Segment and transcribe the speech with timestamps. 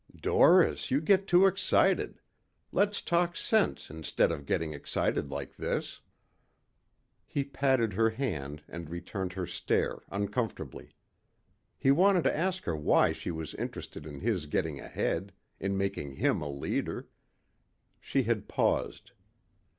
[0.19, 2.19] "Doris, you get too excited.
[2.71, 6.01] Let's talk sense instead of getting excited like this."
[7.27, 10.95] He patted her hand and returned her stare uncomfortably.
[11.77, 16.13] He wanted to ask her why she was interested in his getting ahead, in making
[16.13, 17.07] him a leader.
[17.99, 19.11] She had paused.